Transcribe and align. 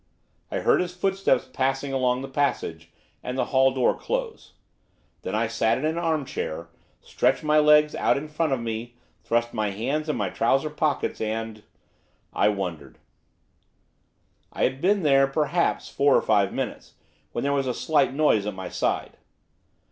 I 0.49 0.61
heard 0.61 0.81
his 0.81 0.95
footsteps 0.95 1.47
passing 1.53 1.93
along 1.93 2.21
the 2.23 2.27
passage, 2.27 2.91
and 3.21 3.37
the 3.37 3.45
hall 3.53 3.71
door 3.71 3.95
close. 3.95 4.53
Then 5.21 5.35
I 5.35 5.45
sat 5.45 5.77
in 5.77 5.85
an 5.85 5.99
arm 5.99 6.25
chair, 6.25 6.69
stretched 7.01 7.43
my 7.43 7.59
legs 7.59 7.93
out 7.93 8.17
in 8.17 8.27
front 8.27 8.51
of 8.51 8.59
me, 8.59 8.95
thrust 9.23 9.53
my 9.53 9.69
hands 9.69 10.09
in 10.09 10.15
my 10.15 10.31
trouser 10.31 10.71
pockets, 10.71 11.21
and 11.21 11.61
I 12.33 12.49
wondered. 12.49 12.97
I 14.51 14.63
had 14.63 14.81
been 14.81 15.03
there, 15.03 15.27
perhaps, 15.27 15.87
four 15.87 16.15
or 16.17 16.21
five 16.23 16.51
minutes, 16.51 16.95
when 17.31 17.43
there 17.43 17.53
was 17.53 17.67
a 17.67 17.73
slight 17.75 18.11
noise 18.11 18.47
at 18.47 18.55
my 18.55 18.69
side. 18.69 19.17